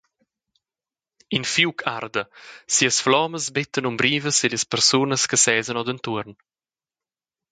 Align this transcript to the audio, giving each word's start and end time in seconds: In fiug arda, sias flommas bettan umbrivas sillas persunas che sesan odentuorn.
In 1.37 1.43
fiug 1.51 1.79
arda, 1.93 2.23
sias 2.75 2.97
flommas 3.05 3.45
bettan 3.57 3.87
umbrivas 3.91 4.37
sillas 4.39 4.65
persunas 4.71 5.23
che 5.29 5.37
sesan 5.45 5.79
odentuorn. 5.81 6.33